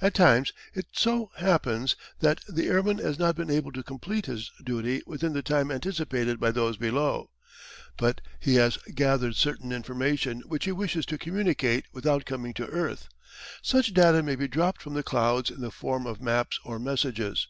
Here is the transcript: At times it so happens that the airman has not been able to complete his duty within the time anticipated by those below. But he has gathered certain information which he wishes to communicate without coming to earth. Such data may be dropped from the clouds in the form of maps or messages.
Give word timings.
At 0.00 0.14
times 0.14 0.52
it 0.72 0.86
so 0.92 1.32
happens 1.36 1.96
that 2.20 2.42
the 2.48 2.68
airman 2.68 2.98
has 2.98 3.18
not 3.18 3.34
been 3.34 3.50
able 3.50 3.72
to 3.72 3.82
complete 3.82 4.26
his 4.26 4.52
duty 4.62 5.02
within 5.04 5.32
the 5.32 5.42
time 5.42 5.72
anticipated 5.72 6.38
by 6.38 6.52
those 6.52 6.76
below. 6.76 7.32
But 7.96 8.20
he 8.38 8.54
has 8.54 8.76
gathered 8.94 9.34
certain 9.34 9.72
information 9.72 10.42
which 10.46 10.66
he 10.66 10.70
wishes 10.70 11.06
to 11.06 11.18
communicate 11.18 11.86
without 11.92 12.24
coming 12.24 12.54
to 12.54 12.68
earth. 12.68 13.08
Such 13.60 13.92
data 13.94 14.22
may 14.22 14.36
be 14.36 14.46
dropped 14.46 14.80
from 14.80 14.94
the 14.94 15.02
clouds 15.02 15.50
in 15.50 15.60
the 15.60 15.72
form 15.72 16.06
of 16.06 16.22
maps 16.22 16.60
or 16.64 16.78
messages. 16.78 17.48